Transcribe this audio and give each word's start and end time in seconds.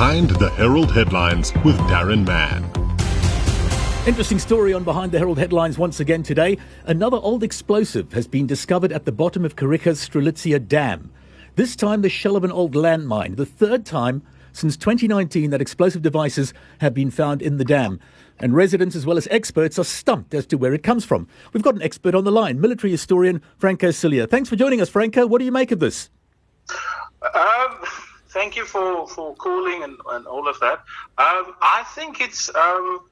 Behind 0.00 0.30
the 0.30 0.48
Herald 0.52 0.90
Headlines 0.92 1.52
with 1.62 1.76
Darren 1.80 2.26
Mann. 2.26 2.64
Interesting 4.06 4.38
story 4.38 4.72
on 4.72 4.82
Behind 4.82 5.12
the 5.12 5.18
Herald 5.18 5.36
headlines 5.36 5.76
once 5.76 6.00
again 6.00 6.22
today. 6.22 6.56
Another 6.86 7.18
old 7.18 7.42
explosive 7.42 8.10
has 8.14 8.26
been 8.26 8.46
discovered 8.46 8.92
at 8.92 9.04
the 9.04 9.12
bottom 9.12 9.44
of 9.44 9.56
Kariega's 9.56 10.00
Strelitzia 10.00 10.66
Dam. 10.66 11.12
This 11.56 11.76
time, 11.76 12.00
the 12.00 12.08
shell 12.08 12.34
of 12.34 12.44
an 12.44 12.50
old 12.50 12.72
landmine. 12.72 13.36
The 13.36 13.44
third 13.44 13.84
time 13.84 14.22
since 14.54 14.74
2019 14.78 15.50
that 15.50 15.60
explosive 15.60 16.00
devices 16.00 16.54
have 16.78 16.94
been 16.94 17.10
found 17.10 17.42
in 17.42 17.58
the 17.58 17.64
dam. 17.66 18.00
And 18.38 18.54
residents 18.54 18.96
as 18.96 19.04
well 19.04 19.18
as 19.18 19.28
experts 19.30 19.78
are 19.78 19.84
stumped 19.84 20.32
as 20.32 20.46
to 20.46 20.56
where 20.56 20.72
it 20.72 20.82
comes 20.82 21.04
from. 21.04 21.28
We've 21.52 21.62
got 21.62 21.74
an 21.74 21.82
expert 21.82 22.14
on 22.14 22.24
the 22.24 22.32
line, 22.32 22.58
military 22.58 22.90
historian 22.90 23.42
Franco 23.58 23.90
Cilia. 23.90 24.26
Thanks 24.26 24.48
for 24.48 24.56
joining 24.56 24.80
us, 24.80 24.88
Franco. 24.88 25.26
What 25.26 25.40
do 25.40 25.44
you 25.44 25.52
make 25.52 25.70
of 25.70 25.78
this? 25.78 26.08
Um, 27.34 27.76
thank 28.30 28.56
you 28.56 28.64
for, 28.64 29.06
for 29.08 29.34
calling 29.36 29.82
and, 29.82 29.96
and 30.10 30.26
all 30.26 30.48
of 30.48 30.58
that. 30.60 30.78
Um, 31.18 31.54
I 31.60 31.84
think 31.94 32.20
it's 32.20 32.54
um, 32.54 33.08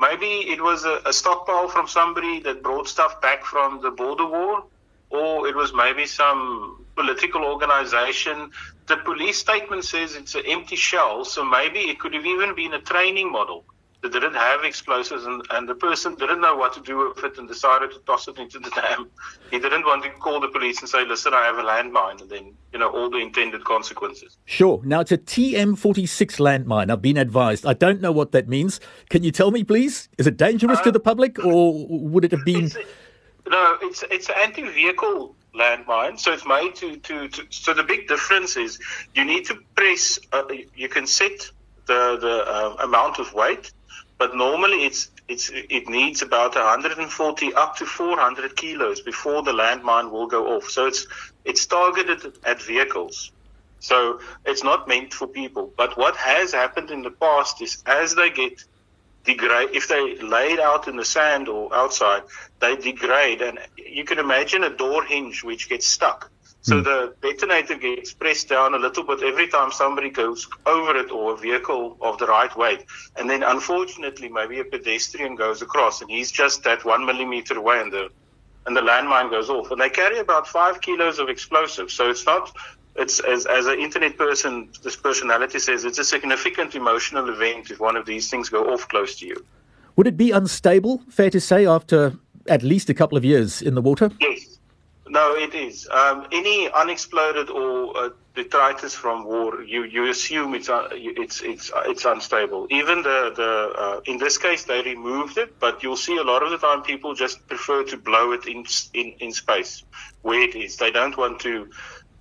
maybe 0.00 0.26
it 0.26 0.62
was 0.62 0.84
a, 0.84 1.02
a, 1.04 1.12
stockpile 1.12 1.68
from 1.68 1.88
somebody 1.88 2.40
that 2.40 2.62
brought 2.62 2.88
stuff 2.88 3.20
back 3.20 3.44
from 3.44 3.82
the 3.82 3.90
border 3.90 4.26
war, 4.26 4.64
or 5.10 5.46
it 5.48 5.54
was 5.54 5.72
maybe 5.74 6.06
some 6.06 6.84
political 6.96 7.44
organization. 7.44 8.50
The 8.86 8.96
police 8.98 9.38
statement 9.38 9.84
says 9.84 10.14
it's 10.14 10.34
an 10.34 10.44
empty 10.46 10.76
shell, 10.76 11.24
so 11.24 11.44
maybe 11.44 11.80
it 11.80 11.98
could 11.98 12.14
have 12.14 12.26
even 12.26 12.54
been 12.54 12.74
a 12.74 12.80
training 12.80 13.30
model 13.30 13.64
that 14.02 14.12
didn't 14.12 14.34
have 14.34 14.64
explosives 14.64 15.24
and, 15.24 15.42
and 15.50 15.68
the 15.68 15.74
person 15.74 16.16
didn't 16.16 16.40
know 16.40 16.56
what 16.56 16.72
to 16.72 16.80
do 16.80 17.12
with 17.14 17.24
it 17.24 17.38
and 17.38 17.46
decided 17.46 17.92
to 17.92 18.00
toss 18.00 18.26
it 18.26 18.36
into 18.36 18.58
the 18.58 18.70
dam. 18.70 19.08
He 19.50 19.60
didn't 19.60 19.84
want 19.84 20.02
to 20.02 20.10
call 20.10 20.40
the 20.40 20.48
police 20.48 20.80
and 20.80 20.88
say, 20.88 21.06
listen, 21.06 21.32
I 21.32 21.44
have 21.44 21.58
a 21.58 21.62
landmine, 21.62 22.20
and 22.20 22.28
then, 22.28 22.54
you 22.72 22.80
know, 22.80 22.90
all 22.90 23.08
the 23.08 23.18
intended 23.18 23.64
consequences. 23.64 24.36
Sure. 24.44 24.80
Now, 24.84 25.00
it's 25.00 25.12
a 25.12 25.18
TM46 25.18 26.40
landmine. 26.40 26.90
I've 26.90 27.00
been 27.00 27.16
advised. 27.16 27.64
I 27.64 27.74
don't 27.74 28.00
know 28.00 28.10
what 28.10 28.32
that 28.32 28.48
means. 28.48 28.80
Can 29.08 29.22
you 29.22 29.30
tell 29.30 29.52
me, 29.52 29.62
please? 29.62 30.08
Is 30.18 30.26
it 30.26 30.36
dangerous 30.36 30.80
uh, 30.80 30.84
to 30.84 30.92
the 30.92 31.00
public, 31.00 31.38
or 31.44 31.86
would 31.88 32.24
it 32.24 32.32
have 32.32 32.44
been... 32.44 32.64
It's, 32.64 32.76
no, 33.48 33.76
it's, 33.82 34.02
it's 34.10 34.28
an 34.28 34.34
anti-vehicle 34.42 35.36
landmine. 35.54 36.18
So 36.18 36.32
it's 36.32 36.46
made 36.46 36.74
to, 36.76 36.96
to, 36.96 37.28
to, 37.28 37.46
so 37.50 37.72
the 37.72 37.84
big 37.84 38.08
difference 38.08 38.56
is 38.56 38.80
you 39.14 39.24
need 39.24 39.44
to 39.46 39.58
press, 39.76 40.18
uh, 40.32 40.42
you 40.74 40.88
can 40.88 41.06
set 41.06 41.50
the, 41.86 42.16
the 42.20 42.44
uh, 42.48 42.84
amount 42.84 43.18
of 43.18 43.32
weight 43.34 43.72
but 44.22 44.36
normally 44.36 44.84
it's 44.84 45.10
it's 45.26 45.50
it 45.52 45.88
needs 45.88 46.22
about 46.22 46.54
140 46.54 47.54
up 47.54 47.74
to 47.78 47.84
400 47.84 48.54
kilos 48.54 49.00
before 49.00 49.42
the 49.42 49.50
landmine 49.50 50.12
will 50.12 50.28
go 50.28 50.42
off. 50.54 50.66
So 50.70 50.86
it's 50.86 51.08
it's 51.44 51.66
targeted 51.66 52.38
at 52.44 52.62
vehicles. 52.62 53.32
So 53.80 54.20
it's 54.44 54.62
not 54.62 54.86
meant 54.86 55.12
for 55.12 55.26
people. 55.26 55.72
But 55.76 55.96
what 55.96 56.14
has 56.16 56.52
happened 56.52 56.92
in 56.92 57.02
the 57.02 57.10
past 57.10 57.60
is 57.60 57.82
as 57.84 58.14
they 58.14 58.30
get 58.30 58.64
degrade, 59.24 59.70
if 59.72 59.88
they 59.88 60.02
lay 60.36 60.52
it 60.52 60.60
out 60.60 60.86
in 60.86 60.94
the 60.94 61.08
sand 61.16 61.48
or 61.48 61.74
outside, 61.74 62.22
they 62.60 62.76
degrade. 62.76 63.42
And 63.42 63.58
you 63.76 64.04
can 64.04 64.20
imagine 64.20 64.62
a 64.62 64.70
door 64.70 65.02
hinge 65.02 65.42
which 65.42 65.68
gets 65.68 65.86
stuck. 65.86 66.30
So 66.62 66.80
mm. 66.80 66.84
the 66.84 67.14
detonator 67.20 67.74
gets 67.74 68.12
pressed 68.12 68.48
down 68.48 68.74
a 68.74 68.78
little 68.78 69.02
bit 69.02 69.22
every 69.22 69.48
time 69.48 69.72
somebody 69.72 70.10
goes 70.10 70.48
over 70.64 70.96
it 70.96 71.10
or 71.10 71.34
a 71.34 71.36
vehicle 71.36 71.96
of 72.00 72.18
the 72.18 72.26
right 72.26 72.56
weight. 72.56 72.84
And 73.16 73.28
then 73.28 73.42
unfortunately, 73.42 74.28
maybe 74.28 74.60
a 74.60 74.64
pedestrian 74.64 75.34
goes 75.34 75.60
across 75.60 76.00
and 76.00 76.10
he's 76.10 76.30
just 76.30 76.62
that 76.62 76.84
one 76.84 77.04
millimeter 77.04 77.58
away 77.58 77.80
and 77.80 77.92
the, 77.92 78.10
and 78.66 78.76
the 78.76 78.80
landmine 78.80 79.30
goes 79.30 79.50
off. 79.50 79.72
And 79.72 79.80
they 79.80 79.90
carry 79.90 80.18
about 80.18 80.46
five 80.46 80.80
kilos 80.80 81.18
of 81.18 81.28
explosives. 81.28 81.94
So 81.94 82.08
it's 82.08 82.24
not, 82.24 82.56
it's 82.94 83.18
as, 83.18 83.44
as 83.46 83.66
an 83.66 83.80
internet 83.80 84.16
person, 84.16 84.68
this 84.84 84.94
personality 84.94 85.58
says 85.58 85.84
it's 85.84 85.98
a 85.98 86.04
significant 86.04 86.76
emotional 86.76 87.28
event 87.28 87.72
if 87.72 87.80
one 87.80 87.96
of 87.96 88.06
these 88.06 88.30
things 88.30 88.48
go 88.48 88.72
off 88.72 88.88
close 88.88 89.18
to 89.18 89.26
you. 89.26 89.44
Would 89.96 90.06
it 90.06 90.16
be 90.16 90.30
unstable, 90.30 91.02
fair 91.10 91.28
to 91.30 91.40
say, 91.40 91.66
after 91.66 92.16
at 92.48 92.62
least 92.62 92.88
a 92.88 92.94
couple 92.94 93.18
of 93.18 93.24
years 93.24 93.62
in 93.62 93.74
the 93.74 93.82
water? 93.82 94.10
Yes. 94.20 94.41
No, 95.12 95.34
it 95.34 95.54
is. 95.54 95.86
Um, 95.90 96.26
any 96.32 96.70
unexploded 96.70 97.50
or 97.50 97.94
uh, 97.94 98.08
detritus 98.34 98.94
from 98.94 99.24
war, 99.24 99.62
you, 99.62 99.84
you 99.84 100.08
assume 100.08 100.54
it's 100.54 100.70
uh, 100.70 100.88
it's 100.90 101.42
it's 101.42 101.70
uh, 101.70 101.82
it's 101.84 102.06
unstable. 102.06 102.66
Even 102.70 103.02
the 103.02 103.30
the 103.36 103.52
uh, 103.82 104.00
in 104.06 104.16
this 104.16 104.38
case 104.38 104.64
they 104.64 104.80
removed 104.80 105.36
it, 105.36 105.60
but 105.60 105.82
you'll 105.82 105.98
see 106.08 106.16
a 106.16 106.24
lot 106.24 106.42
of 106.42 106.50
the 106.50 106.56
time 106.56 106.80
people 106.82 107.12
just 107.14 107.46
prefer 107.46 107.84
to 107.84 107.98
blow 107.98 108.32
it 108.32 108.46
in 108.46 108.64
in 108.94 109.12
in 109.20 109.32
space 109.32 109.84
where 110.22 110.40
it 110.40 110.54
is. 110.56 110.78
They 110.78 110.90
don't 110.90 111.18
want 111.18 111.40
to. 111.40 111.68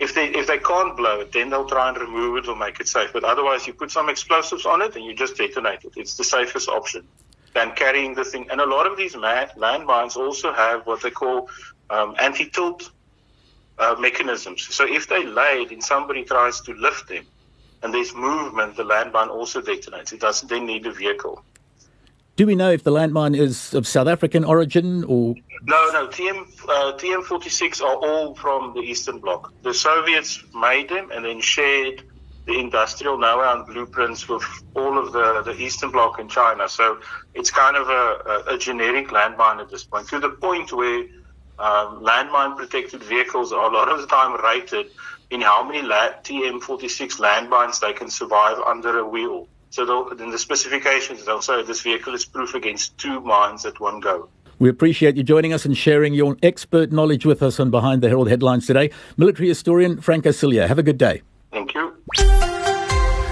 If 0.01 0.13
they 0.13 0.25
if 0.41 0.47
they 0.47 0.57
can't 0.57 0.97
blow 0.97 1.21
it, 1.21 1.31
then 1.31 1.49
they'll 1.49 1.71
try 1.77 1.87
and 1.87 1.97
remove 1.97 2.35
it 2.39 2.49
or 2.49 2.57
make 2.57 2.81
it 2.81 2.89
safe. 2.89 3.13
But 3.13 3.23
otherwise, 3.23 3.65
you 3.67 3.73
put 3.73 3.91
some 3.91 4.09
explosives 4.09 4.65
on 4.65 4.81
it 4.81 4.97
and 4.97 5.05
you 5.05 5.13
just 5.15 5.37
detonate 5.37 5.85
it. 5.85 5.93
It's 5.95 6.17
the 6.17 6.25
safest 6.25 6.67
option 6.67 7.07
than 7.53 7.71
carrying 7.71 8.15
the 8.15 8.23
thing. 8.23 8.47
And 8.49 8.59
a 8.61 8.65
lot 8.65 8.85
of 8.87 8.97
these 8.97 9.15
landmines 9.15 10.15
also 10.15 10.53
have 10.53 10.85
what 10.85 11.01
they 11.01 11.11
call 11.11 11.49
um, 11.91 12.15
anti-tilt 12.19 12.91
uh, 13.77 13.95
mechanisms. 13.99 14.63
So 14.73 14.85
if 14.87 15.07
they 15.07 15.25
laid 15.25 15.71
and 15.71 15.83
somebody 15.83 16.23
tries 16.23 16.61
to 16.61 16.73
lift 16.73 17.09
them 17.09 17.25
and 17.83 17.93
there's 17.93 18.13
movement, 18.15 18.77
the 18.77 18.83
landmine 18.83 19.29
also 19.29 19.61
detonates. 19.61 20.13
It 20.13 20.19
doesn't 20.19 20.49
then 20.49 20.65
need 20.65 20.85
a 20.85 20.91
vehicle. 20.91 21.43
Do 22.37 22.47
we 22.47 22.55
know 22.55 22.71
if 22.71 22.83
the 22.83 22.91
landmine 22.91 23.37
is 23.37 23.73
of 23.73 23.85
South 23.85 24.07
African 24.07 24.43
origin 24.45 25.03
or? 25.03 25.35
No, 25.63 25.89
no. 25.91 26.07
TM 26.07 26.47
uh, 26.67 26.97
TM46 26.97 27.81
are 27.81 27.95
all 27.95 28.35
from 28.35 28.73
the 28.73 28.79
Eastern 28.79 29.19
Bloc. 29.19 29.51
The 29.63 29.73
Soviets 29.73 30.43
made 30.55 30.89
them 30.89 31.11
and 31.11 31.25
then 31.25 31.41
shared 31.41 32.03
the 32.47 32.57
industrial 32.57 33.19
know-how 33.19 33.57
and 33.57 33.67
blueprints 33.67 34.27
with 34.27 34.43
all 34.75 34.97
of 34.97 35.13
the, 35.13 35.43
the 35.43 35.61
Eastern 35.61 35.91
Bloc 35.91 36.19
and 36.19 36.29
China. 36.29 36.67
So 36.67 36.99
it's 37.35 37.51
kind 37.51 37.75
of 37.75 37.89
a, 37.89 38.49
a, 38.49 38.55
a 38.55 38.57
generic 38.57 39.09
landmine 39.09 39.59
at 39.59 39.69
this 39.69 39.83
point, 39.83 40.07
to 40.07 40.19
the 40.19 40.29
point 40.29 40.71
where 40.73 41.05
um, 41.61 42.03
landmine 42.03 42.57
protected 42.57 43.03
vehicles 43.03 43.53
are 43.53 43.69
a 43.69 43.73
lot 43.73 43.87
of 43.89 44.01
the 44.01 44.07
time 44.07 44.41
rated 44.43 44.87
in 45.29 45.41
how 45.41 45.63
many 45.63 45.81
la- 45.81 46.13
TM46 46.23 47.19
landmines 47.19 47.79
they 47.79 47.93
can 47.93 48.09
survive 48.09 48.57
under 48.59 48.97
a 48.97 49.07
wheel. 49.07 49.47
So 49.69 50.09
in 50.09 50.31
the 50.31 50.39
specifications, 50.39 51.23
they'll 51.23 51.41
say 51.41 51.63
this 51.63 51.81
vehicle 51.81 52.13
is 52.13 52.25
proof 52.25 52.55
against 52.55 52.97
two 52.97 53.21
mines 53.21 53.65
at 53.65 53.79
one 53.79 53.99
go. 53.99 54.27
We 54.59 54.69
appreciate 54.69 55.15
you 55.15 55.23
joining 55.23 55.53
us 55.53 55.65
and 55.65 55.77
sharing 55.77 56.13
your 56.13 56.35
expert 56.43 56.91
knowledge 56.91 57.25
with 57.25 57.41
us 57.41 57.59
on 57.59 57.71
Behind 57.71 58.01
the 58.01 58.09
Herald 58.09 58.29
headlines 58.29 58.67
today. 58.67 58.91
Military 59.17 59.47
historian 59.47 60.01
Franco 60.01 60.31
Cilia. 60.31 60.67
Have 60.67 60.77
a 60.77 60.83
good 60.83 60.97
day. 60.97 61.21
Thank 61.51 61.73
you. 61.73 61.95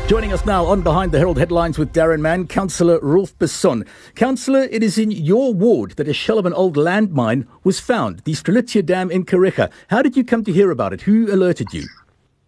Joining 0.10 0.34
us 0.34 0.44
now 0.44 0.66
on 0.66 0.82
Behind 0.82 1.12
the 1.12 1.20
Herald 1.20 1.38
headlines 1.38 1.78
with 1.78 1.94
Darren 1.94 2.20
Mann, 2.20 2.48
Councillor 2.48 3.00
Rolf 3.00 3.38
Besson. 3.38 3.88
Councillor, 4.16 4.64
it 4.64 4.82
is 4.82 4.98
in 4.98 5.12
your 5.12 5.54
ward 5.54 5.92
that 5.98 6.08
a 6.08 6.16
shell 6.16 6.40
of 6.40 6.48
an 6.48 6.54
old 6.54 6.76
landmine 6.76 7.46
was 7.64 7.80
found, 7.80 8.22
the 8.22 8.32
Strelitzia 8.32 8.84
Dam 8.84 9.12
in 9.12 9.24
Kariega. 9.24 9.72
How 9.92 10.02
did 10.02 10.18
you 10.18 10.24
come 10.24 10.44
to 10.46 10.52
hear 10.52 10.72
about 10.72 10.94
it? 10.94 11.04
Who 11.04 11.32
alerted 11.32 11.74
you? 11.74 11.84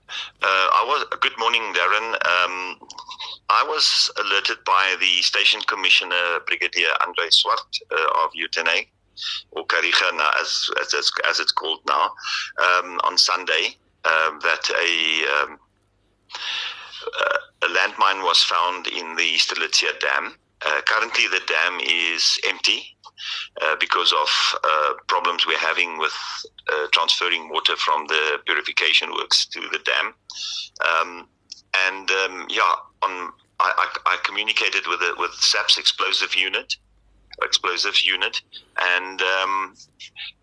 Uh, 0.09 0.47
I 0.47 0.83
was. 0.87 1.05
Good 1.19 1.37
morning, 1.37 1.61
Darren. 1.75 2.13
Um, 2.13 2.79
I 3.49 3.63
was 3.67 4.09
alerted 4.19 4.57
by 4.65 4.95
the 4.99 5.21
station 5.21 5.61
commissioner, 5.67 6.39
Brigadier 6.47 6.89
Andre 7.05 7.29
Swart 7.29 7.77
uh, 7.91 8.23
of 8.25 8.31
Uitenhage, 8.31 8.87
or 9.51 9.67
Kariega, 9.67 10.41
as, 10.41 10.71
as, 10.81 11.11
as 11.29 11.39
it's 11.39 11.51
called 11.51 11.81
now, 11.87 12.05
um, 12.57 12.99
on 13.03 13.19
Sunday, 13.19 13.77
um, 14.05 14.39
that 14.41 14.67
a 14.71 15.43
um, 15.43 15.59
uh, 17.19 17.37
a 17.63 17.67
landmine 17.67 18.23
was 18.23 18.43
found 18.43 18.87
in 18.87 19.15
the 19.15 19.37
Strelitzia 19.37 19.99
Dam. 19.99 20.35
Uh, 20.63 20.81
currently, 20.85 21.25
the 21.27 21.41
dam 21.47 21.79
is 21.79 22.39
empty 22.47 22.95
uh, 23.61 23.75
because 23.79 24.13
of 24.13 24.29
uh, 24.63 24.93
problems 25.07 25.47
we're 25.47 25.57
having 25.57 25.97
with 25.97 26.13
uh, 26.71 26.87
transferring 26.91 27.49
water 27.49 27.75
from 27.77 28.05
the 28.07 28.39
purification 28.45 29.11
works 29.11 29.45
to 29.47 29.61
the 29.71 29.79
dam. 29.79 30.13
Um, 30.87 31.27
and 31.87 32.11
um, 32.11 32.47
yeah, 32.49 32.73
on 33.01 33.31
I, 33.59 33.71
I, 33.77 34.13
I, 34.13 34.17
communicated 34.23 34.87
with 34.87 34.99
the, 34.99 35.13
with 35.17 35.31
SAPS 35.33 35.77
explosive 35.77 36.35
unit, 36.35 36.75
explosive 37.41 38.03
unit, 38.03 38.41
and 38.79 39.21
um, 39.21 39.75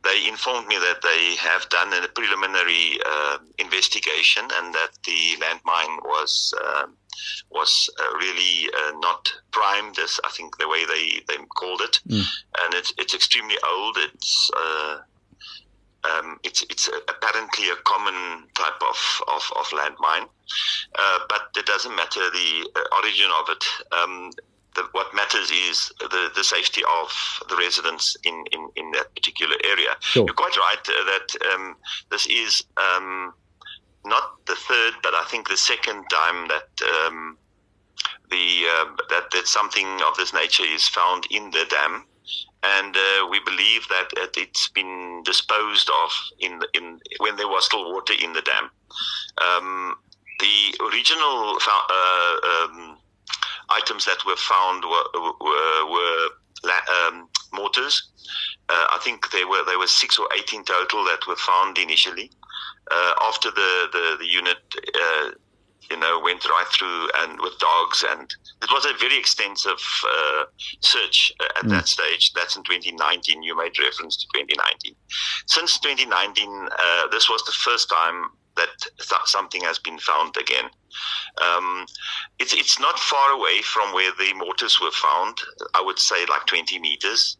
they 0.04 0.28
informed 0.28 0.66
me 0.68 0.76
that 0.76 1.02
they 1.02 1.36
have 1.36 1.68
done 1.68 1.92
a 1.92 2.08
preliminary 2.08 2.98
uh, 3.06 3.38
investigation 3.58 4.44
and 4.54 4.74
that 4.74 4.90
the 5.04 5.36
landmine 5.40 6.02
was 6.04 6.54
uh, 6.64 6.86
was 7.50 7.90
uh, 8.00 8.16
really 8.16 8.68
uh, 8.74 8.92
not 8.98 9.32
primed, 9.50 9.98
as 9.98 10.20
I 10.24 10.30
think 10.30 10.56
the 10.58 10.68
way 10.68 10.84
they, 10.86 11.22
they 11.26 11.42
called 11.56 11.80
it, 11.82 12.00
mm. 12.08 12.24
and 12.62 12.74
it's 12.74 12.92
it's 12.98 13.14
extremely 13.14 13.56
old. 13.68 13.96
It's 13.98 14.50
uh, 14.56 14.98
um, 16.04 16.38
it's 16.44 16.62
it's 16.70 16.88
apparently 17.08 17.70
a 17.70 17.76
common 17.84 18.44
type 18.54 18.80
of 18.80 19.22
of, 19.28 19.52
of 19.58 19.66
landmine, 19.66 20.28
uh, 20.98 21.18
but 21.28 21.48
it 21.56 21.66
doesn't 21.66 21.94
matter 21.94 22.30
the 22.30 22.70
origin 22.96 23.30
of 23.40 23.48
it. 23.48 23.64
Um, 23.92 24.30
the, 24.78 24.88
what 24.92 25.14
matters 25.14 25.50
is 25.50 25.92
the, 26.00 26.30
the 26.34 26.44
safety 26.44 26.82
of 27.00 27.08
the 27.48 27.56
residents 27.56 28.16
in, 28.24 28.44
in, 28.52 28.68
in 28.76 28.90
that 28.92 29.14
particular 29.14 29.56
area. 29.64 29.96
Sure. 30.00 30.24
You're 30.26 30.34
quite 30.34 30.56
right 30.56 30.88
uh, 30.88 31.04
that 31.04 31.52
um, 31.52 31.76
this 32.10 32.26
is 32.26 32.62
um, 32.76 33.34
not 34.04 34.44
the 34.46 34.54
third, 34.54 34.94
but 35.02 35.14
I 35.14 35.24
think 35.24 35.48
the 35.48 35.56
second 35.56 36.04
time 36.10 36.48
that 36.48 36.70
um, 36.94 37.36
the 38.30 38.66
uh, 38.76 38.84
that 39.08 39.30
that 39.32 39.46
something 39.46 39.86
of 40.06 40.16
this 40.16 40.32
nature 40.32 40.64
is 40.64 40.86
found 40.88 41.26
in 41.30 41.50
the 41.50 41.64
dam, 41.68 42.04
and 42.62 42.96
uh, 42.96 43.26
we 43.30 43.40
believe 43.44 43.88
that 43.88 44.08
it's 44.36 44.68
been 44.68 45.22
disposed 45.24 45.90
of 46.04 46.10
in 46.38 46.60
in 46.74 47.00
when 47.18 47.36
there 47.36 47.48
was 47.48 47.64
still 47.64 47.92
water 47.92 48.14
in 48.22 48.32
the 48.32 48.42
dam. 48.42 48.70
Um, 49.40 49.96
the 50.40 50.84
original 50.84 51.58
uh, 51.66 52.36
um, 52.52 52.97
items 53.70 54.04
that 54.04 54.24
were 54.26 54.36
found 54.36 54.84
were, 54.84 55.06
were, 55.40 55.90
were 55.90 56.28
um, 57.06 57.28
mortars. 57.52 58.10
Uh, 58.68 58.86
I 58.90 58.98
think 59.02 59.30
there 59.30 59.48
were 59.48 59.64
there 59.64 59.78
were 59.78 59.86
six 59.86 60.18
or 60.18 60.28
eight 60.36 60.52
in 60.52 60.64
total 60.64 61.04
that 61.04 61.26
were 61.26 61.36
found 61.36 61.78
initially. 61.78 62.30
Uh, 62.90 63.14
after 63.22 63.50
the 63.50 63.88
the, 63.92 64.16
the 64.18 64.26
unit 64.26 64.58
uh, 64.94 65.30
you 65.90 65.96
know, 65.96 66.20
went 66.22 66.44
right 66.48 66.66
through 66.72 67.08
and 67.18 67.40
with 67.40 67.58
dogs, 67.58 68.04
and 68.10 68.30
it 68.62 68.70
was 68.70 68.84
a 68.84 68.92
very 68.98 69.18
extensive 69.18 69.80
uh, 70.04 70.44
search 70.80 71.32
at 71.56 71.64
mm. 71.64 71.70
that 71.70 71.88
stage. 71.88 72.32
That's 72.34 72.56
in 72.56 72.62
2019. 72.64 73.42
You 73.42 73.56
made 73.56 73.78
reference 73.78 74.16
to 74.18 74.26
2019. 74.34 74.94
Since 75.46 75.78
2019, 75.80 76.68
uh, 76.78 77.08
this 77.10 77.28
was 77.30 77.42
the 77.44 77.52
first 77.52 77.88
time 77.88 78.24
that 78.58 78.68
th- 78.98 79.20
something 79.26 79.62
has 79.62 79.78
been 79.78 79.98
found 79.98 80.36
again. 80.36 80.66
Um, 81.42 81.86
it's 82.38 82.52
it's 82.52 82.78
not 82.78 82.98
far 82.98 83.30
away 83.32 83.62
from 83.62 83.92
where 83.92 84.12
the 84.18 84.34
mortars 84.34 84.80
were 84.80 84.90
found. 84.90 85.38
I 85.74 85.82
would 85.82 85.98
say 85.98 86.26
like 86.26 86.46
20 86.46 86.78
meters, 86.78 87.36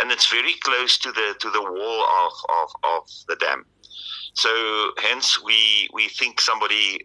and 0.00 0.12
it's 0.12 0.30
very 0.30 0.54
close 0.62 0.98
to 0.98 1.12
the 1.12 1.34
to 1.40 1.50
the 1.50 1.62
wall 1.62 2.00
of 2.24 2.32
of, 2.60 2.70
of 2.84 3.02
the 3.28 3.36
dam. 3.36 3.64
So 4.34 4.92
hence 4.98 5.42
we 5.42 5.88
we 5.92 6.08
think 6.08 6.40
somebody 6.40 7.04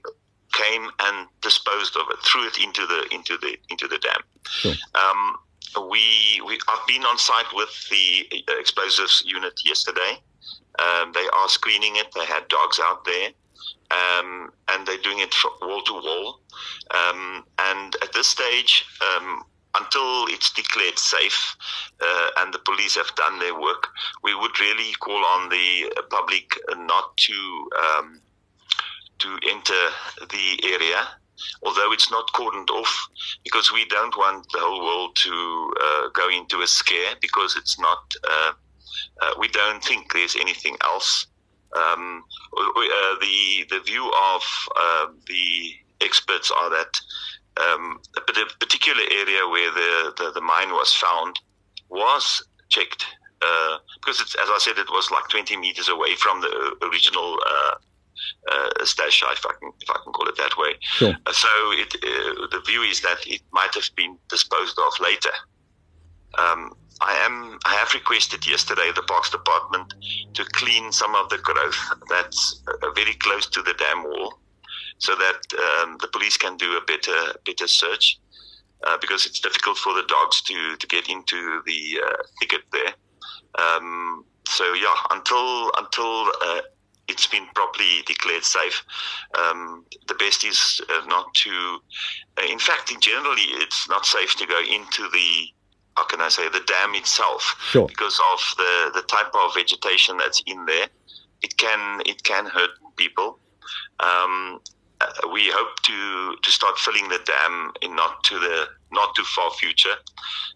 came 0.54 0.90
and 1.00 1.28
disposed 1.42 1.98
of 1.98 2.06
it, 2.12 2.20
threw 2.24 2.46
it 2.48 2.58
into 2.60 2.86
the 2.86 3.08
into 3.12 3.38
the 3.38 3.58
into 3.70 3.88
the 3.88 3.98
dam. 3.98 4.22
Sure. 4.48 4.76
Um, 4.96 5.38
we 5.90 6.42
we 6.46 6.60
I've 6.68 6.88
been 6.88 7.04
on 7.04 7.18
site 7.18 7.52
with 7.54 7.72
the 7.90 8.28
explosives 8.60 9.24
unit 9.26 9.60
yesterday. 9.66 10.22
Um, 10.80 11.12
they 11.14 11.28
are 11.34 11.50
screening 11.50 11.96
it. 11.98 12.08
They 12.14 12.26
had 12.26 12.48
dogs 12.48 12.80
out 12.84 13.06
there, 13.06 13.30
um, 13.92 14.52
and 14.70 14.86
they're 14.88 14.98
doing 14.98 15.20
it 15.20 15.34
wall 15.62 15.82
to 15.84 15.94
wall. 15.94 16.40
Um, 16.92 17.44
and 17.60 17.96
at 18.02 18.14
this 18.14 18.28
stage, 18.28 18.86
um, 19.16 19.44
until 19.76 20.28
it's 20.28 20.52
declared 20.52 21.00
safe 21.00 21.56
uh, 22.02 22.30
and 22.38 22.54
the 22.54 22.60
police 22.60 22.96
have 22.96 23.14
done 23.16 23.40
their 23.40 23.60
work, 23.60 23.88
we 24.24 24.36
would 24.36 24.60
really 24.60 24.94
call 25.00 25.24
on 25.26 25.50
the 25.50 25.92
public 26.10 26.58
not 26.78 27.16
to 27.18 27.70
um, 27.84 28.22
to 29.20 29.38
enter 29.50 29.74
the 30.30 30.60
area, 30.64 31.08
although 31.64 31.94
it's 31.94 32.12
not 32.12 32.26
cordoned 32.36 32.70
off, 32.70 33.08
because 33.44 33.72
we 33.72 33.86
don't 33.86 34.18
want 34.18 34.46
the 34.52 34.60
whole 34.60 34.84
world 34.84 35.16
to 35.16 35.74
uh, 35.82 36.10
go 36.10 36.30
into 36.30 36.62
a 36.62 36.68
scare, 36.68 37.16
because 37.22 37.56
it's 37.56 37.80
not. 37.80 38.12
Uh, 38.30 38.52
uh, 39.22 39.34
we 39.40 39.48
don't 39.48 39.84
think 39.84 40.12
there's 40.12 40.36
anything 40.36 40.76
else. 40.84 41.28
Um, 41.76 42.24
uh, 42.56 43.16
the 43.20 43.66
the 43.70 43.80
view 43.86 44.06
of 44.06 44.44
uh, 44.76 45.08
the 45.28 45.74
experts 46.02 46.52
are 46.52 46.70
that 46.70 47.00
um, 47.58 48.00
a 48.18 48.22
particular 48.60 49.04
area 49.12 49.48
where 49.48 49.72
the, 49.72 50.14
the, 50.18 50.32
the 50.32 50.42
mine 50.42 50.72
was 50.72 50.94
found 50.94 51.40
was 51.90 52.44
checked 52.70 53.06
uh, 53.42 53.78
because 54.00 54.20
it's, 54.22 54.36
as 54.36 54.50
I 54.50 54.58
said, 54.60 54.78
it 54.78 54.90
was 54.90 55.12
like 55.12 55.28
20 55.30 55.58
meters 55.58 55.90
away 55.90 56.16
from 56.16 56.42
the 56.42 56.76
original 56.82 57.38
uh, 57.46 57.72
uh, 58.52 58.86
stash, 58.86 59.22
if 59.22 59.46
I 59.46 59.54
can 59.60 59.72
if 59.82 59.90
I 59.90 60.00
can 60.04 60.14
call 60.14 60.28
it 60.28 60.38
that 60.38 60.58
way. 60.58 60.74
Sure. 60.82 61.14
Uh, 61.26 61.34
so 61.34 61.48
it, 61.72 61.94
uh, 61.96 62.48
the 62.52 62.62
view 62.66 62.82
is 62.82 63.02
that 63.02 63.26
it 63.28 63.42
might 63.52 63.74
have 63.76 63.90
been 63.96 64.18
disposed 64.30 64.78
of 64.80 64.94
later. 65.00 65.32
Um, 66.38 66.74
I 67.02 67.14
am 67.26 67.60
I 67.66 67.76
have 67.76 67.94
requested 67.94 68.48
yesterday 68.48 68.92
the 68.96 69.04
Parks 69.04 69.30
Department 69.30 69.94
to 70.34 70.46
clean 70.46 70.92
some 70.92 71.16
of 71.16 71.30
the 71.30 71.38
growth 71.38 71.78
that's 72.10 72.62
uh, 72.68 72.92
very 72.92 73.14
close 73.16 73.48
to 73.48 73.62
the 73.62 73.74
dam 73.74 74.04
wall, 74.04 74.40
so 74.98 75.16
that 75.16 75.40
um, 75.60 75.98
the 76.02 76.08
police 76.08 76.38
can 76.38 76.58
do 76.58 76.78
a 76.78 76.82
better 76.82 77.34
better 77.46 77.68
search. 77.68 78.20
Uh, 78.86 78.98
because 79.00 79.26
it's 79.26 79.40
difficult 79.40 79.78
for 79.78 79.94
the 79.94 80.04
dogs 80.10 80.42
to, 80.42 80.76
to 80.76 80.86
get 80.88 81.08
into 81.08 81.62
the 81.66 82.02
uh, 82.06 82.22
thicket 82.42 82.64
there. 82.74 82.94
Um, 83.58 84.26
so 84.46 84.74
yeah, 84.74 84.94
until 85.10 85.72
until 85.78 86.30
uh, 86.44 86.60
it's 87.08 87.28
been 87.28 87.46
properly 87.54 88.02
declared 88.06 88.44
safe. 88.44 88.84
Um, 89.38 89.86
the 90.08 90.14
best 90.16 90.44
is 90.46 90.82
uh, 90.90 91.06
not 91.08 91.34
to, 91.34 91.80
uh, 92.38 92.46
in 92.50 92.60
fact, 92.60 92.92
in 92.92 93.00
generally, 93.00 93.44
it's 93.64 93.90
not 93.90 94.06
safe 94.06 94.36
to 94.38 94.48
go 94.48 94.60
into 94.60 95.10
the, 95.10 95.48
how 95.96 96.06
can 96.06 96.22
I 96.22 96.30
say, 96.30 96.50
the 96.50 96.62
dam 96.66 96.96
itself 96.96 97.56
sure. 97.70 97.88
because 97.88 98.20
of 98.34 98.40
the, 98.58 98.92
the 98.96 99.02
type 99.08 99.34
of 99.34 99.54
vegetation 99.54 100.18
that's 100.18 100.42
in 100.46 100.66
there. 100.66 100.88
It 101.42 101.58
can 101.58 102.02
it 102.06 102.24
can 102.24 102.46
hurt 102.46 102.72
people. 102.96 103.38
Um, 104.00 104.60
uh, 105.04 105.28
we 105.32 105.44
hope 105.52 105.76
to 105.84 106.36
to 106.42 106.52
start 106.52 106.78
filling 106.78 107.10
the 107.10 107.20
dam 107.26 107.72
in 107.82 107.96
not 107.96 108.24
to 108.26 108.40
the 108.40 108.68
not 108.92 109.16
too 109.16 109.24
far 109.36 109.52
future, 109.52 109.96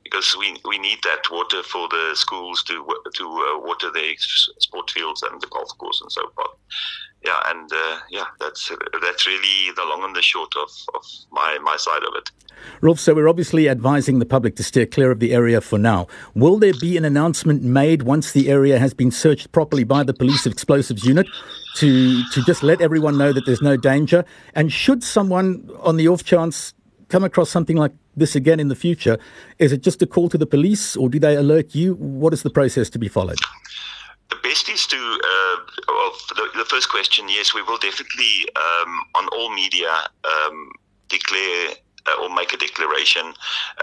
because 0.04 0.36
we 0.38 0.56
we 0.66 0.78
need 0.78 1.00
that 1.04 1.30
water 1.32 1.64
for 1.64 1.88
the 1.90 2.12
schools 2.16 2.64
to 2.64 2.74
to 3.16 3.26
uh, 3.26 3.60
water 3.60 3.90
the 3.92 4.16
sport 4.60 4.90
fields 4.92 5.24
and 5.24 5.42
the 5.42 5.48
golf 5.48 5.70
course 5.78 6.02
and 6.02 6.12
so 6.12 6.22
forth. 6.36 6.56
Yeah, 7.26 7.40
and 7.48 7.72
uh, 7.74 8.00
yeah, 8.10 8.26
that's 8.40 8.72
that's 9.02 9.26
really 9.26 9.74
the 9.76 9.84
long 9.84 10.04
and 10.04 10.16
the 10.16 10.22
short 10.22 10.54
of, 10.56 10.70
of 10.96 11.04
my 11.32 11.58
my 11.64 11.76
side 11.78 12.04
of 12.04 12.14
it. 12.16 12.32
Rolf, 12.82 13.00
so 13.00 13.14
we're 13.14 13.28
obviously 13.30 13.68
advising 13.70 14.20
the 14.20 14.26
public 14.26 14.56
to 14.58 14.64
steer 14.64 14.86
clear 14.86 15.12
of 15.12 15.20
the 15.20 15.34
area 15.34 15.62
for 15.62 15.78
now. 15.78 16.08
Will 16.36 16.58
there 16.58 16.74
be 16.74 16.98
an 16.98 17.06
announcement 17.06 17.64
made 17.64 18.04
once 18.04 18.32
the 18.32 18.50
area 18.50 18.80
has 18.80 18.94
been 18.94 19.12
searched 19.12 19.52
properly 19.52 19.84
by 19.84 20.04
the 20.04 20.14
police 20.14 20.46
explosives 20.46 21.06
unit 21.06 21.28
to 21.80 22.24
to 22.34 22.44
just 22.44 22.64
let 22.64 22.82
everyone 22.82 23.18
know 23.18 23.34
that 23.34 23.46
there's 23.46 23.62
no 23.62 23.78
danger? 23.78 24.26
And 24.56 24.72
should 24.72 25.04
someone, 25.04 25.70
on 25.82 25.98
the 25.98 26.08
off 26.08 26.24
chance, 26.24 26.74
come 27.10 27.24
across 27.24 27.50
something 27.50 27.78
like 27.78 27.94
this 28.16 28.36
again 28.36 28.60
in 28.60 28.68
the 28.68 28.76
future, 28.76 29.18
is 29.60 29.72
it 29.72 29.82
just 29.82 30.02
a 30.02 30.08
call 30.08 30.30
to 30.30 30.38
the 30.38 30.46
police 30.46 30.96
or 30.96 31.10
do 31.10 31.20
they 31.20 31.36
alert 31.36 31.76
you? 31.76 31.96
What 31.96 32.34
is 32.34 32.44
the 32.44 32.50
process 32.50 32.90
to 32.92 33.00
be 33.00 33.08
followed? 33.08 33.38
The 34.30 34.38
best 34.44 34.68
is 34.70 34.86
to, 34.88 34.98
uh, 34.98 35.56
well, 35.88 36.12
the, 36.36 36.50
the, 36.58 36.66
first 36.66 36.90
question, 36.90 37.30
yes, 37.30 37.54
we 37.54 37.62
will 37.62 37.78
definitely, 37.78 38.46
um, 38.58 39.04
on 39.16 39.28
all 39.30 39.54
media, 39.54 39.90
um, 40.26 40.72
declare 41.08 41.76
or 42.22 42.34
make 42.34 42.54
a 42.54 42.58
declaration 42.58 43.34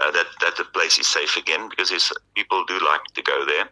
uh, 0.01 0.11
that 0.11 0.27
that 0.41 0.55
the 0.57 0.65
place 0.65 0.97
is 0.97 1.07
safe 1.07 1.37
again 1.37 1.69
because 1.69 1.91
people 2.35 2.63
do 2.65 2.79
like 2.79 3.03
to 3.13 3.21
go 3.21 3.45
there. 3.45 3.69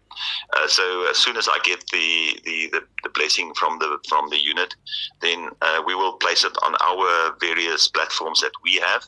Uh, 0.56 0.68
so 0.68 1.08
as 1.10 1.18
soon 1.18 1.38
as 1.38 1.48
I 1.48 1.58
get 1.64 1.84
the, 1.92 2.40
the, 2.44 2.70
the, 2.72 2.82
the, 3.04 3.10
blessing 3.10 3.54
from 3.56 3.80
the 3.80 3.98
from 4.08 4.30
the 4.30 4.42
unit, 4.42 4.76
then 5.22 5.50
uh, 5.62 5.82
we 5.86 5.96
will 5.96 6.14
place 6.14 6.44
it 6.44 6.56
on 6.64 6.76
our 6.82 7.36
various 7.40 7.88
platforms 7.88 8.42
that 8.42 8.52
we 8.64 8.76
have 8.76 9.08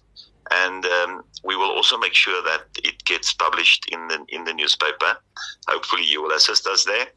and 0.51 0.85
um, 0.85 1.23
we 1.43 1.55
will 1.55 1.71
also 1.71 1.97
make 1.97 2.13
sure 2.13 2.41
that 2.43 2.65
it 2.83 3.03
gets 3.05 3.33
published 3.33 3.87
in 3.91 4.07
the 4.07 4.23
in 4.29 4.43
the 4.43 4.53
newspaper. 4.53 5.17
Hopefully, 5.67 6.03
you 6.03 6.21
will 6.21 6.31
assist 6.31 6.67
us 6.67 6.85
there. 6.85 7.07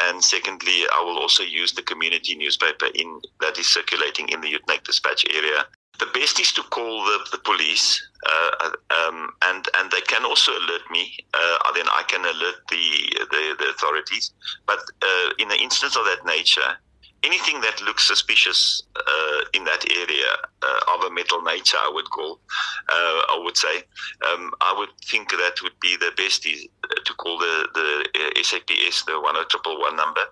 And 0.00 0.22
secondly, 0.22 0.84
I 0.94 1.02
will 1.02 1.18
also 1.18 1.42
use 1.42 1.72
the 1.72 1.82
community 1.82 2.34
newspaper 2.36 2.86
in 2.94 3.20
that 3.40 3.58
is 3.58 3.68
circulating 3.68 4.28
in 4.30 4.40
the 4.40 4.52
Uitenhage 4.52 4.84
Dispatch 4.84 5.24
area. 5.34 5.66
The 5.98 6.06
best 6.14 6.38
is 6.38 6.52
to 6.52 6.62
call 6.62 7.04
the, 7.04 7.18
the 7.32 7.38
police, 7.38 8.00
uh, 8.28 8.70
um, 8.90 9.30
and 9.42 9.66
and 9.78 9.90
they 9.90 10.00
can 10.02 10.24
also 10.24 10.52
alert 10.52 10.82
me. 10.90 11.16
Uh, 11.34 11.72
then 11.74 11.86
I 11.88 12.04
can 12.06 12.20
alert 12.24 12.56
the 12.70 12.86
the, 13.30 13.56
the 13.58 13.70
authorities. 13.70 14.32
But 14.66 14.78
uh, 15.02 15.30
in 15.38 15.50
an 15.50 15.58
instance 15.58 15.96
of 15.96 16.04
that 16.04 16.24
nature, 16.24 16.78
anything 17.24 17.60
that 17.62 17.82
looks 17.82 18.06
suspicious 18.06 18.82
uh, 18.96 19.40
in 19.54 19.64
that 19.64 19.84
area 19.90 20.30
uh, 20.62 20.94
of 20.94 21.04
a 21.04 21.10
metal 21.10 21.42
nature, 21.42 21.76
I 21.78 21.90
would 21.92 22.08
call, 22.10 22.40
uh, 22.88 23.20
I 23.30 23.40
would 23.42 23.56
say, 23.56 23.82
um, 24.30 24.52
I 24.60 24.74
would 24.76 24.90
think 25.04 25.30
that 25.30 25.60
would 25.62 25.78
be 25.80 25.96
the 25.96 26.12
best 26.16 26.46
is 26.46 26.66
to 27.04 27.14
call 27.14 27.38
the 27.38 27.68
the 27.74 28.42
SAPS, 28.42 29.04
the 29.04 29.20
one 29.20 29.34
triple 29.48 29.80
one 29.80 29.96
number, 29.96 30.22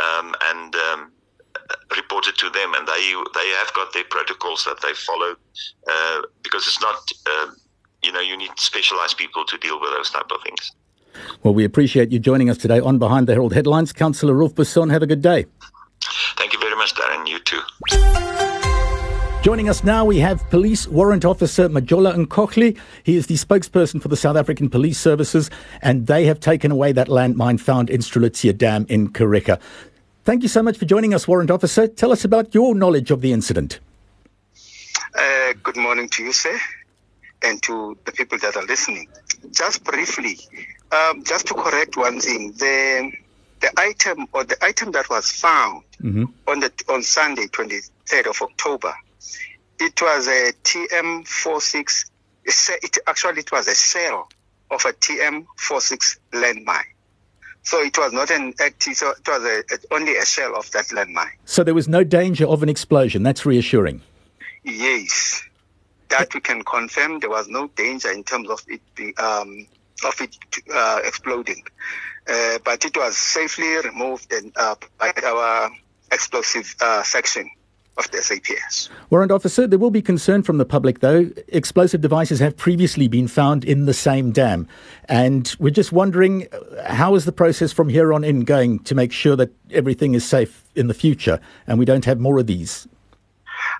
um, 0.00 0.34
and 0.44 0.76
report 1.96 2.26
it 2.28 2.36
to 2.38 2.50
them, 2.50 2.74
and 2.74 2.86
they 2.86 3.14
they 3.34 3.48
have 3.60 3.72
got 3.74 3.92
their 3.92 4.04
protocols 4.04 4.64
that 4.64 4.80
they 4.82 4.92
follow, 4.94 5.36
uh, 5.90 6.22
because 6.42 6.66
it's 6.66 6.80
not. 6.80 6.96
Um, 7.26 7.56
you 8.02 8.12
know, 8.12 8.20
you 8.20 8.36
need 8.36 8.50
specialized 8.56 9.16
people 9.16 9.46
to 9.46 9.56
deal 9.56 9.80
with 9.80 9.90
those 9.92 10.10
type 10.10 10.30
of 10.30 10.42
things. 10.42 10.72
Well, 11.42 11.54
we 11.54 11.64
appreciate 11.64 12.12
you 12.12 12.18
joining 12.18 12.50
us 12.50 12.58
today 12.58 12.80
on 12.80 12.98
Behind 12.98 13.26
the 13.26 13.32
Herald 13.32 13.54
Headlines. 13.54 13.92
Councillor 13.92 14.34
Rolf 14.34 14.54
Besson, 14.54 14.90
have 14.90 15.02
a 15.02 15.06
good 15.06 15.22
day. 15.22 15.46
Thank 16.36 16.52
you 16.52 16.58
very 16.60 16.76
much, 16.76 16.94
Darren. 16.94 17.26
You 17.26 17.38
too. 17.40 17.62
Joining 19.42 19.68
us 19.68 19.84
now, 19.84 20.06
we 20.06 20.18
have 20.20 20.42
Police 20.48 20.88
Warrant 20.88 21.24
Officer 21.24 21.68
Majola 21.68 22.14
Nkohli. 22.14 22.78
He 23.02 23.16
is 23.16 23.26
the 23.26 23.34
spokesperson 23.34 24.00
for 24.00 24.08
the 24.08 24.16
South 24.16 24.36
African 24.36 24.70
Police 24.70 24.98
Services, 24.98 25.50
and 25.82 26.06
they 26.06 26.24
have 26.24 26.40
taken 26.40 26.70
away 26.70 26.92
that 26.92 27.08
landmine 27.08 27.60
found 27.60 27.90
in 27.90 28.00
Strelitzia 28.00 28.56
Dam 28.56 28.86
in 28.88 29.10
Kariega. 29.10 29.60
Thank 30.24 30.42
you 30.42 30.48
so 30.48 30.62
much 30.62 30.78
for 30.78 30.86
joining 30.86 31.12
us, 31.12 31.28
Warrant 31.28 31.50
Officer. 31.50 31.86
Tell 31.86 32.10
us 32.10 32.24
about 32.24 32.54
your 32.54 32.74
knowledge 32.74 33.10
of 33.10 33.20
the 33.20 33.32
incident. 33.32 33.78
Uh, 35.16 35.52
good 35.62 35.76
morning 35.76 36.08
to 36.08 36.24
you, 36.24 36.32
sir. 36.32 36.58
and 37.44 37.62
to 37.62 37.96
the 38.04 38.12
people 38.12 38.38
that 38.38 38.56
are 38.56 38.64
listening. 38.64 39.08
Just 39.50 39.84
briefly, 39.84 40.38
um, 40.90 41.22
just 41.24 41.46
to 41.48 41.54
correct 41.54 41.96
one 41.96 42.20
thing, 42.20 42.52
the 42.52 43.12
the 43.60 43.70
item 43.78 44.26
or 44.32 44.44
the 44.44 44.56
item 44.64 44.92
that 44.92 45.08
was 45.08 45.30
found 45.30 45.82
mm-hmm. 46.02 46.24
on 46.48 46.60
the 46.60 46.72
on 46.88 47.02
Sunday, 47.02 47.46
23rd 47.46 48.26
of 48.28 48.42
October, 48.42 48.94
it 49.78 50.00
was 50.00 50.26
a 50.26 50.52
TM46. 50.64 52.10
It 52.46 52.98
actually 53.06 53.40
it 53.40 53.52
was 53.52 53.68
a 53.68 53.74
cell 53.74 54.28
of 54.70 54.84
a 54.84 54.92
TM46 54.92 56.18
landmine. 56.32 56.93
So 57.64 57.82
it 57.82 57.96
was 57.96 58.12
not 58.12 58.30
an 58.30 58.52
active, 58.60 58.96
so 58.96 59.10
it 59.10 59.26
was 59.26 59.42
a, 59.42 59.94
only 59.94 60.16
a 60.16 60.24
shell 60.24 60.54
of 60.54 60.70
that 60.72 60.86
landmine. 60.88 61.32
So 61.46 61.64
there 61.64 61.74
was 61.74 61.88
no 61.88 62.04
danger 62.04 62.46
of 62.46 62.62
an 62.62 62.68
explosion. 62.68 63.22
That's 63.22 63.46
reassuring. 63.46 64.02
Yes, 64.64 65.42
that 66.08 66.32
we 66.34 66.40
can 66.40 66.62
confirm. 66.62 67.20
There 67.20 67.30
was 67.30 67.48
no 67.48 67.68
danger 67.68 68.10
in 68.10 68.22
terms 68.22 68.50
of 68.50 68.60
it 68.68 68.82
be, 68.94 69.16
um, 69.16 69.66
of 70.04 70.20
it 70.20 70.36
uh, 70.72 71.00
exploding, 71.04 71.64
uh, 72.28 72.58
but 72.64 72.84
it 72.84 72.96
was 72.96 73.16
safely 73.16 73.76
removed 73.78 74.30
and, 74.32 74.52
uh, 74.56 74.74
by 74.98 75.12
our 75.24 75.70
explosive 76.12 76.74
uh, 76.80 77.02
section 77.02 77.50
of 77.96 78.10
the 78.10 78.20
SAPS. 78.22 78.90
Warrant 79.10 79.30
Officer, 79.30 79.66
there 79.66 79.78
will 79.78 79.90
be 79.90 80.02
concern 80.02 80.42
from 80.42 80.58
the 80.58 80.64
public, 80.64 81.00
though. 81.00 81.30
Explosive 81.48 82.00
devices 82.00 82.40
have 82.40 82.56
previously 82.56 83.08
been 83.08 83.28
found 83.28 83.64
in 83.64 83.86
the 83.86 83.94
same 83.94 84.32
dam. 84.32 84.66
And 85.08 85.54
we're 85.58 85.70
just 85.70 85.92
wondering 85.92 86.48
how 86.86 87.14
is 87.14 87.24
the 87.24 87.32
process 87.32 87.72
from 87.72 87.88
here 87.88 88.12
on 88.12 88.24
in 88.24 88.40
going 88.40 88.80
to 88.80 88.94
make 88.94 89.12
sure 89.12 89.36
that 89.36 89.52
everything 89.70 90.14
is 90.14 90.24
safe 90.24 90.64
in 90.74 90.88
the 90.88 90.94
future 90.94 91.40
and 91.66 91.78
we 91.78 91.84
don't 91.84 92.04
have 92.04 92.18
more 92.18 92.38
of 92.38 92.46
these? 92.46 92.88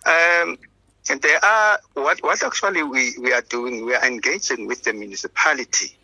Um, 0.06 0.58
and 1.10 1.20
there 1.20 1.44
are, 1.44 1.78
what, 1.94 2.22
what 2.22 2.42
actually 2.42 2.82
we, 2.82 3.14
we 3.20 3.32
are 3.32 3.42
doing, 3.42 3.84
we 3.84 3.94
are 3.94 4.04
engaging 4.06 4.66
with 4.66 4.84
the 4.84 4.92
municipality 4.92 5.96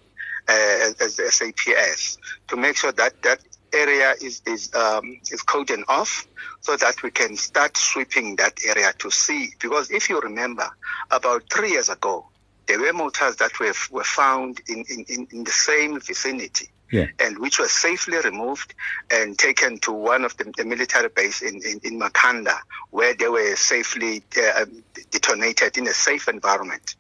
uh, 0.49 0.93
as 1.01 1.17
the 1.17 1.31
SAPS 1.31 2.19
to 2.49 2.57
make 2.57 2.77
sure 2.77 2.93
that 2.93 3.23
that 3.23 3.41
area 3.73 4.15
is 4.21 4.43
is 4.47 4.75
um, 4.75 5.21
is 5.31 5.43
cordoned 5.43 5.85
off 5.89 6.27
so 6.61 6.77
that 6.77 7.03
we 7.03 7.11
can 7.11 7.37
start 7.37 7.77
sweeping 7.77 8.37
that 8.37 8.59
area 8.67 8.93
to 8.99 9.11
see. 9.11 9.51
Because 9.59 9.91
if 9.91 10.09
you 10.09 10.21
remember, 10.21 10.69
about 11.11 11.45
three 11.53 11.71
years 11.71 11.89
ago, 11.89 12.27
there 12.67 12.79
were 12.79 12.93
mortars 12.93 13.37
that 13.37 13.59
were, 13.59 13.73
were 13.91 14.05
found 14.05 14.61
in, 14.69 14.85
in, 14.89 15.27
in 15.33 15.45
the 15.45 15.51
same 15.51 16.01
vicinity. 16.01 16.69
Yeah. 16.93 17.07
And 17.21 17.39
which 17.39 17.61
were 17.61 17.69
safely 17.69 18.19
removed 18.19 18.75
and 19.13 19.39
taken 19.39 19.79
to 19.81 19.93
one 19.93 20.25
of 20.25 20.37
the, 20.37 20.53
the 20.57 20.65
military 20.65 21.09
base 21.09 21.41
in, 21.41 21.57
in, 21.65 21.81
in, 21.85 22.01
Makhanda, 22.01 22.59
where 22.91 23.15
they 23.15 23.29
were 23.29 23.55
safely 23.55 24.25
uh, 24.37 24.67
detonated 25.13 25.79
in 25.79 25.87
a 25.87 25.93
safe 25.93 26.27
environment, 26.29 26.97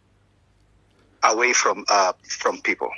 away 1.24 1.52
from 1.52 1.84
uh, 1.88 2.12
from 2.22 2.60
people. 2.62 2.90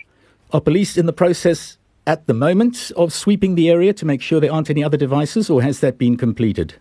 Are 0.53 0.61
police 0.61 0.99
in 0.99 1.07
the 1.07 1.15
process 1.15 1.79
at 2.07 2.27
the 2.27 2.35
moment 2.35 2.91
of 2.97 3.13
sweeping 3.13 3.55
the 3.55 3.71
area 3.71 3.93
to 3.93 4.05
make 4.05 4.23
sure 4.23 4.41
there 4.41 4.53
aren't 4.53 4.71
any 4.71 4.83
other 4.83 4.97
devices, 4.97 5.49
or 5.49 5.63
has 5.63 5.81
that 5.81 5.99
been 5.99 6.17
completed? 6.17 6.75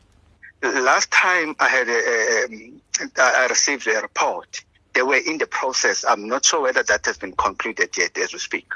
Last 0.64 1.12
time 1.12 1.56
I 1.60 1.68
had 1.68 1.88
a, 1.88 2.46
um, 2.46 2.82
I 3.18 3.48
received 3.50 3.88
a 3.88 4.02
report. 4.02 4.64
They 4.94 5.02
were 5.02 5.16
in 5.16 5.38
the 5.38 5.48
process. 5.48 6.04
I'm 6.08 6.28
not 6.28 6.46
sure 6.46 6.62
whether 6.62 6.84
that 6.84 7.06
has 7.06 7.18
been 7.18 7.34
concluded 7.34 7.98
yet 7.98 8.18
as 8.18 8.34
we 8.34 8.40
speak. 8.40 8.72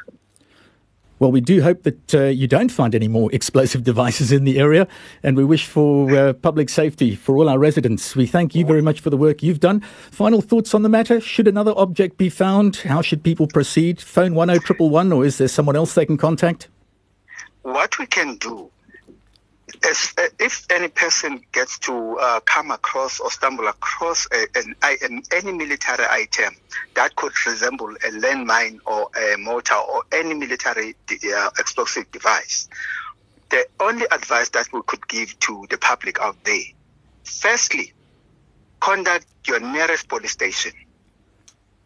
Well, 1.18 1.32
we 1.32 1.40
do 1.40 1.62
hope 1.62 1.84
that 1.84 2.14
uh, 2.14 2.24
you 2.26 2.46
don't 2.46 2.70
find 2.70 2.94
any 2.94 3.08
more 3.08 3.32
explosive 3.32 3.84
devices 3.92 4.32
in 4.32 4.44
the 4.44 4.60
area, 4.60 4.88
and 5.24 5.38
we 5.38 5.46
wish 5.46 5.66
for 5.66 6.14
uh, 6.14 6.34
public 6.34 6.70
safety 6.70 7.16
for 7.16 7.38
all 7.38 7.48
our 7.48 7.58
residents. 7.58 8.16
We 8.16 8.26
thank 8.26 8.54
you 8.54 8.66
very 8.66 8.82
much 8.82 9.00
for 9.00 9.10
the 9.10 9.18
work 9.18 9.42
you've 9.42 9.62
done. 9.62 9.80
Final 10.12 10.42
thoughts 10.42 10.74
on 10.74 10.82
the 10.82 10.90
matter? 10.90 11.22
Should 11.22 11.48
another 11.48 11.74
object 11.78 12.18
be 12.18 12.30
found, 12.30 12.78
how 12.78 13.02
should 13.02 13.24
people 13.24 13.48
proceed? 13.48 14.02
Phone 14.02 14.34
10111, 14.34 15.14
or 15.14 15.24
is 15.24 15.38
there 15.38 15.48
someone 15.48 15.78
else 15.78 15.94
they 15.94 16.06
can 16.06 16.18
contact? 16.18 16.68
What 17.62 17.98
we 17.98 18.06
can 18.08 18.36
do 18.36 18.70
as, 19.84 20.14
uh, 20.18 20.28
if 20.40 20.66
any 20.70 20.88
person 20.88 21.42
gets 21.52 21.80
to 21.80 22.18
uh, 22.20 22.40
come 22.42 22.72
across 22.72 23.20
or 23.20 23.32
stumble 23.32 23.68
across 23.68 24.28
a, 24.32 24.48
an, 24.56 24.76
an, 24.84 25.24
any 25.32 25.52
military 25.52 26.06
item 26.10 26.56
that 26.94 27.16
could 27.16 27.34
resemble 27.46 27.90
a 27.90 28.12
landmine 28.12 28.80
or 28.86 29.10
a 29.18 29.38
mortar 29.38 29.76
or 29.76 30.04
any 30.12 30.34
military 30.34 30.96
uh, 31.36 31.50
explosive 31.58 32.10
device, 32.12 32.70
the 33.50 33.66
only 33.80 34.06
advice 34.12 34.50
that 34.50 34.68
we 34.74 34.82
could 34.88 35.08
give 35.08 35.38
to 35.40 35.66
the 35.70 35.78
public 35.78 36.20
out 36.20 36.38
there, 36.44 36.64
firstly, 37.24 37.94
contact 38.80 39.26
your 39.48 39.60
nearest 39.60 40.08
police 40.08 40.32
station. 40.32 40.72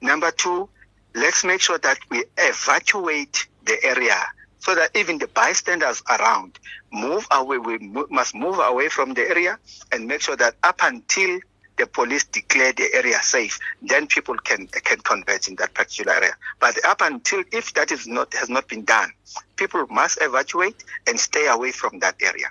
Number 0.02 0.32
two, 0.32 0.70
let's 1.16 1.44
make 1.44 1.62
sure 1.62 1.78
that 1.80 1.98
we 2.10 2.24
evacuate 2.38 3.48
the 3.66 3.84
area 3.84 4.18
so 4.60 4.76
that 4.76 4.96
even 4.96 5.18
the 5.18 5.28
bystanders 5.28 6.02
around 6.10 6.60
move 6.92 7.28
away. 7.32 7.58
We 7.58 7.78
must 8.10 8.36
move 8.36 8.60
away 8.60 8.90
from 8.90 9.14
the 9.14 9.28
area 9.28 9.60
and 9.92 10.08
make 10.08 10.22
sure 10.22 10.36
that 10.36 10.56
up 10.64 10.80
until 10.84 11.40
the 11.78 11.88
police 11.88 12.26
declare 12.26 12.74
the 12.74 12.94
area 12.94 13.22
safe, 13.24 13.60
then 13.82 14.06
people 14.08 14.36
can 14.36 14.68
can 14.68 15.00
converge 15.00 15.48
in 15.48 15.56
that 15.56 15.74
particular 15.74 16.14
area. 16.14 16.36
But 16.60 16.84
up 16.86 17.02
until 17.02 17.44
if 17.52 17.74
that 17.74 17.92
is 17.92 18.06
not 18.06 18.34
has 18.34 18.50
not 18.50 18.68
been 18.68 18.84
done, 18.84 19.12
people 19.56 19.88
must 19.88 20.20
evacuate 20.22 20.84
and 21.08 21.20
stay 21.20 21.48
away 21.48 21.72
from 21.72 22.00
that 22.00 22.16
area. 22.22 22.48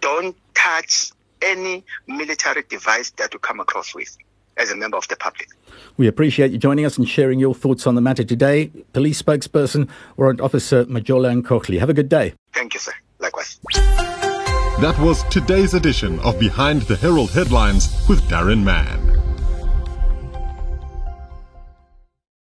Don't 0.00 0.36
touch 0.54 1.12
any 1.40 1.84
military 2.08 2.64
device 2.68 3.10
that 3.10 3.32
you 3.32 3.38
come 3.38 3.60
across 3.60 3.94
with 3.94 4.16
as 4.56 4.72
a 4.72 4.76
member 4.76 4.96
of 4.96 5.06
the 5.06 5.16
public. 5.16 5.48
We 5.96 6.08
appreciate 6.08 6.50
you 6.50 6.58
joining 6.58 6.84
us 6.84 6.98
and 6.98 7.08
sharing 7.08 7.38
your 7.38 7.54
thoughts 7.54 7.86
on 7.86 7.94
the 7.94 8.00
matter 8.00 8.24
today. 8.24 8.72
Police 8.92 9.22
spokesperson, 9.22 9.88
Warrant 10.16 10.40
Officer 10.40 10.84
Majola 10.86 11.40
Nkohli. 11.40 11.78
Have 11.78 11.90
a 11.90 11.94
good 11.94 12.08
day. 12.08 12.34
Thank 12.52 12.74
you, 12.74 12.80
sir. 12.80 12.92
Likewise. 13.18 13.58
That 14.80 14.96
was 15.00 15.24
today's 15.24 15.74
edition 15.74 16.20
of 16.20 16.38
Behind 16.38 16.82
the 16.82 16.96
Herald 16.96 17.32
Headlines 17.32 18.06
with 18.08 18.20
Darren 18.28 18.62
Mann. 18.62 19.17